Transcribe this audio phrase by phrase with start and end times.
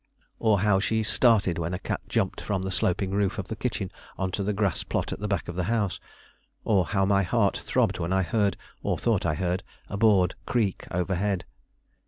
[0.39, 3.91] Or how she started when a cat jumped from the sloping roof of the kitchen
[4.17, 5.99] on to the grass plot at the back of the house;
[6.63, 10.87] or how my heart throbbed when I heard, or thought I heard, a board creak
[10.89, 11.45] overhead!